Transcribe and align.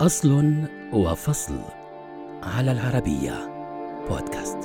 أصل 0.00 0.54
وفصل 0.92 1.58
على 2.42 2.72
العربية 2.72 3.32
بودكاست. 4.08 4.58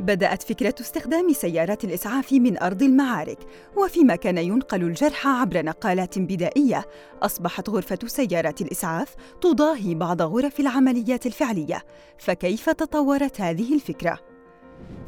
بدأت 0.00 0.42
فكرة 0.42 0.74
استخدام 0.80 1.32
سيارات 1.32 1.84
الإسعاف 1.84 2.32
من 2.32 2.58
أرض 2.58 2.82
المعارك، 2.82 3.38
وفيما 3.76 4.16
كان 4.16 4.38
ينقل 4.38 4.82
الجرحى 4.82 5.28
عبر 5.28 5.64
نقالات 5.64 6.18
بدائية، 6.18 6.84
أصبحت 7.22 7.70
غرفة 7.70 7.98
سيارات 8.06 8.60
الإسعاف 8.60 9.14
تضاهي 9.40 9.94
بعض 9.94 10.22
غرف 10.22 10.60
العمليات 10.60 11.26
الفعلية، 11.26 11.82
فكيف 12.18 12.70
تطورت 12.70 13.40
هذه 13.40 13.74
الفكرة؟ 13.74 14.31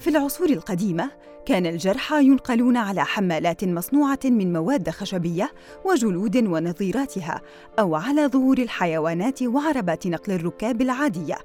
في 0.01 0.11
العصور 0.11 0.51
القديمة 0.51 1.11
كان 1.47 1.67
الجرحى 1.67 2.25
ينقلون 2.25 2.77
على 2.77 3.05
حمالات 3.05 3.65
مصنوعة 3.65 4.19
من 4.25 4.53
مواد 4.53 4.91
خشبية 4.91 5.53
وجلود 5.85 6.37
ونظيراتها 6.37 7.41
أو 7.79 7.95
على 7.95 8.27
ظهور 8.27 8.59
الحيوانات 8.59 9.43
وعربات 9.43 10.07
نقل 10.07 10.33
الركاب 10.33 10.83
العادية 10.83 11.37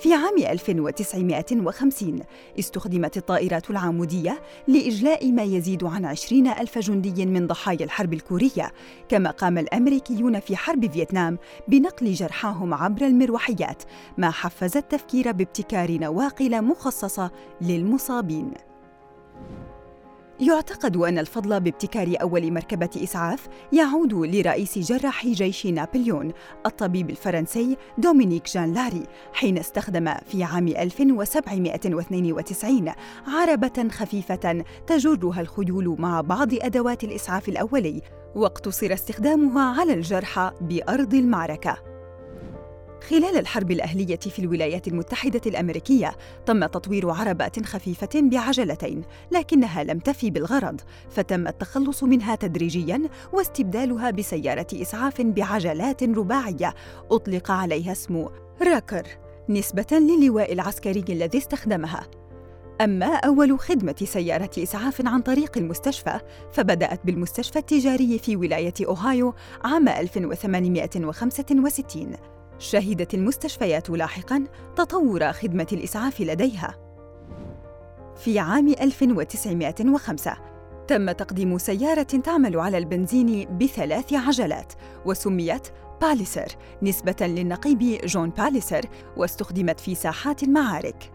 في 0.00 0.14
عام 0.14 0.38
1950 0.38 2.20
استخدمت 2.58 3.16
الطائرات 3.16 3.70
العمودية 3.70 4.42
لإجلاء 4.68 5.32
ما 5.32 5.42
يزيد 5.42 5.84
عن 5.84 6.04
عشرين 6.04 6.46
ألف 6.46 6.78
جندي 6.78 7.26
من 7.26 7.46
ضحايا 7.46 7.84
الحرب 7.84 8.12
الكورية 8.12 8.72
كما 9.08 9.30
قام 9.30 9.58
الأمريكيون 9.58 10.40
في 10.40 10.56
حرب 10.56 10.90
فيتنام 10.92 11.38
بنقل 11.68 12.12
جرحاهم 12.12 12.74
عبر 12.74 13.06
المروحيات 13.06 13.82
ما 14.18 14.30
حفز 14.30 14.76
التفكير 14.76 15.32
بابتكار 15.32 15.90
نواقل 15.92 16.62
مخصصة 16.62 17.30
للمصابين. 17.60 18.50
يعتقد 20.40 20.96
أن 20.96 21.18
الفضل 21.18 21.60
بابتكار 21.60 22.14
أول 22.22 22.52
مركبة 22.52 22.90
إسعاف 22.96 23.48
يعود 23.72 24.14
لرئيس 24.14 24.78
جراحي 24.78 25.32
جيش 25.32 25.66
نابليون 25.66 26.32
الطبيب 26.66 27.10
الفرنسي 27.10 27.76
دومينيك 27.98 28.46
جان 28.46 28.72
لاري 28.72 29.02
حين 29.32 29.58
استخدم 29.58 30.14
في 30.26 30.44
عام 30.44 30.68
1792 30.68 32.92
عربة 33.26 33.88
خفيفة 33.90 34.64
تجرها 34.86 35.40
الخيول 35.40 35.96
مع 35.98 36.20
بعض 36.20 36.54
أدوات 36.54 37.04
الإسعاف 37.04 37.48
الأولي 37.48 38.02
واقتصر 38.34 38.92
استخدامها 38.92 39.80
على 39.80 39.92
الجرحى 39.92 40.52
بأرض 40.60 41.14
المعركة. 41.14 41.89
خلال 43.10 43.38
الحرب 43.38 43.70
الأهلية 43.70 44.16
في 44.16 44.38
الولايات 44.38 44.88
المتحدة 44.88 45.40
الأمريكية 45.46 46.16
تم 46.46 46.66
تطوير 46.66 47.10
عربات 47.10 47.66
خفيفة 47.66 48.08
بعجلتين 48.14 49.02
لكنها 49.30 49.84
لم 49.84 49.98
تفي 49.98 50.30
بالغرض 50.30 50.80
فتم 51.10 51.48
التخلص 51.48 52.04
منها 52.04 52.34
تدريجياً 52.34 53.02
واستبدالها 53.32 54.10
بسيارة 54.10 54.66
إسعاف 54.74 55.20
بعجلات 55.20 56.02
رباعية 56.02 56.74
أطلق 57.10 57.50
عليها 57.50 57.92
اسم 57.92 58.26
راكر 58.62 59.06
نسبة 59.48 59.86
للواء 59.92 60.52
العسكري 60.52 61.04
الذي 61.08 61.38
استخدمها. 61.38 62.06
أما 62.80 63.14
أول 63.14 63.60
خدمة 63.60 63.96
سيارة 64.04 64.50
إسعاف 64.58 65.06
عن 65.06 65.20
طريق 65.20 65.58
المستشفى 65.58 66.20
فبدأت 66.52 67.00
بالمستشفى 67.04 67.58
التجاري 67.58 68.18
في 68.18 68.36
ولاية 68.36 68.74
أوهايو 68.86 69.34
عام 69.64 69.88
1865 69.88 72.39
شهدت 72.60 73.14
المستشفيات 73.14 73.90
لاحقاً 73.90 74.44
تطور 74.76 75.32
خدمة 75.32 75.66
الإسعاف 75.72 76.20
لديها. 76.20 76.78
في 78.16 78.38
عام 78.38 78.68
1905 78.68 80.36
تم 80.88 81.10
تقديم 81.10 81.58
سيارة 81.58 82.02
تعمل 82.02 82.56
على 82.56 82.78
البنزين 82.78 83.58
بثلاث 83.58 84.12
عجلات 84.12 84.72
وسميت 85.06 85.68
باليسر 86.00 86.48
نسبة 86.82 87.16
للنقيب 87.20 87.78
جون 88.04 88.30
باليسر 88.30 88.82
واستخدمت 89.16 89.80
في 89.80 89.94
ساحات 89.94 90.42
المعارك. 90.42 91.12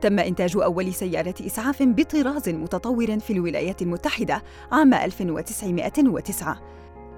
تم 0.00 0.18
إنتاج 0.18 0.56
أول 0.56 0.94
سيارة 0.94 1.34
إسعاف 1.46 1.82
بطراز 1.82 2.48
متطور 2.48 3.18
في 3.18 3.32
الولايات 3.32 3.82
المتحدة 3.82 4.42
عام 4.72 4.94
1909 4.94 6.62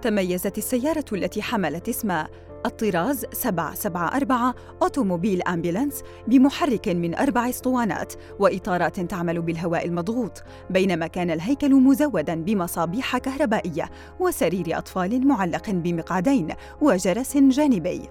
تميزت 0.03 0.59
السيارة 0.59 1.05
التي 1.13 1.43
حملت 1.43 1.89
اسم 1.89 2.25
الطراز 2.67 3.27
774 3.33 4.55
أوتوموبيل 4.83 5.43
أمبيلانس 5.43 6.03
بمحرك 6.27 6.89
من 6.89 7.15
أربع 7.15 7.49
أسطوانات 7.49 8.13
وإطارات 8.39 9.01
تعمل 9.01 9.43
بالهواء 9.43 9.87
المضغوط 9.87 10.43
بينما 10.71 11.07
كان 11.07 11.31
الهيكل 11.31 11.75
مزودا 11.75 12.35
بمصابيح 12.35 13.19
كهربائية 13.19 13.91
وسرير 14.21 14.79
أطفال 14.79 15.29
معلق 15.29 15.71
بمقعدين 15.71 16.49
وجرس 16.81 17.37
جانبي. 17.37 18.09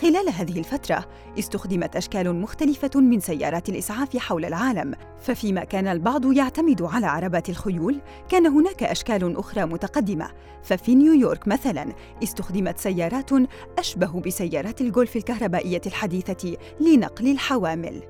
خلال 0.00 0.28
هذه 0.28 0.58
الفترة 0.58 1.04
استخدمت 1.38 1.96
أشكال 1.96 2.40
مختلفة 2.40 3.00
من 3.00 3.20
سيارات 3.20 3.68
الإسعاف 3.68 4.16
حول 4.16 4.44
العالم، 4.44 4.94
ففيما 5.20 5.64
كان 5.64 5.86
البعض 5.86 6.32
يعتمد 6.32 6.82
على 6.82 7.06
عربات 7.06 7.48
الخيول، 7.48 8.00
كان 8.28 8.46
هناك 8.46 8.82
أشكال 8.82 9.36
أخرى 9.36 9.64
متقدمة، 9.64 10.30
ففي 10.62 10.94
نيويورك 10.94 11.48
مثلاً 11.48 11.92
استخدمت 12.22 12.78
سيارات 12.78 13.30
أشبه 13.78 14.20
بسيارات 14.20 14.80
الجولف 14.80 15.16
الكهربائية 15.16 15.82
الحديثة 15.86 16.56
لنقل 16.80 17.30
الحوامل. 17.30 18.02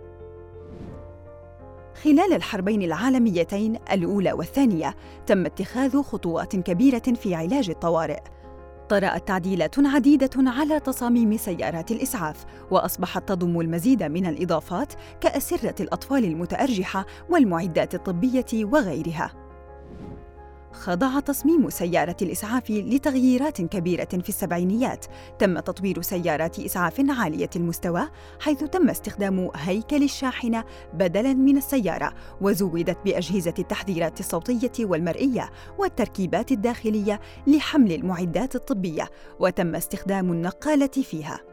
خلال 2.05 2.32
الحربين 2.32 2.82
العالميتين 2.82 3.78
الأولى 3.93 4.32
والثانية 4.32 4.94
تم 5.26 5.47
اتخاذ 5.47 6.03
خطوات 6.03 6.56
كبيرة 6.56 7.03
في 7.22 7.34
علاج 7.34 7.70
الطوارئ 7.70 8.20
طرأت 8.88 9.28
تعديلات 9.28 9.75
عديدة 9.78 10.31
على 10.37 10.81
تصاميم 10.81 11.37
سيارات 11.37 11.91
الإسعاف 11.91 12.44
وأصبحت 12.71 13.28
تضم 13.28 13.60
المزيد 13.60 14.03
من 14.03 14.26
الإضافات 14.26 14.93
كأسرة 15.21 15.82
الأطفال 15.82 16.25
المتأرجحة 16.25 17.06
والمعدات 17.31 17.94
الطبية 17.94 18.65
وغيرها. 18.65 19.48
خضع 20.78 21.21
تصميم 21.21 21.71
سيارة 21.71 22.16
الإسعاف 22.22 22.71
لتغييرات 22.71 23.62
كبيرة 23.62 24.09
في 24.22 24.28
السبعينيات. 24.28 25.06
تم 25.39 25.59
تطوير 25.59 26.03
سيارات 26.03 26.59
إسعاف 26.59 27.00
عالية 27.09 27.50
المستوى 27.56 28.09
حيث 28.41 28.65
تم 28.65 28.91
استخدام 28.91 29.50
هيكل 29.55 30.03
الشاحنة 30.03 30.65
بدلاً 30.94 31.34
من 31.34 31.56
السيارة 31.56 32.12
وزودت 32.41 32.99
بأجهزة 33.05 33.55
التحذيرات 33.59 34.21
الصوتية 34.21 34.84
والمرئية 34.84 35.50
والتركيبات 35.78 36.53
الداخلية 36.53 37.21
لحمل 37.47 37.93
المعدات 37.93 38.55
الطبية 38.56 39.09
وتم 39.41 39.75
استخدام 39.75 40.33
النقالة 40.33 40.87
فيها. 40.87 41.48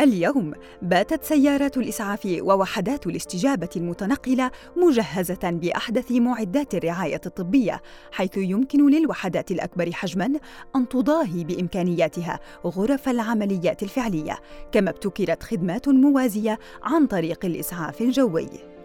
اليوم 0.00 0.52
باتت 0.82 1.24
سيارات 1.24 1.76
الإسعاف 1.76 2.28
ووحدات 2.40 3.06
الاستجابة 3.06 3.68
المتنقلة 3.76 4.50
مجهزة 4.76 5.38
بأحدث 5.44 6.12
معدات 6.12 6.74
الرعاية 6.74 7.20
الطبية، 7.26 7.82
حيث 8.12 8.36
يمكن 8.36 8.90
للوحدات 8.90 9.50
الأكبر 9.50 9.92
حجماً 9.92 10.30
أن 10.76 10.88
تضاهي 10.88 11.44
بإمكانياتها 11.44 12.40
غرف 12.66 13.08
العمليات 13.08 13.82
الفعلية، 13.82 14.38
كما 14.72 14.90
ابتكرت 14.90 15.42
خدمات 15.42 15.88
موازية 15.88 16.58
عن 16.82 17.06
طريق 17.06 17.44
الإسعاف 17.44 18.00
الجوي. 18.00 18.75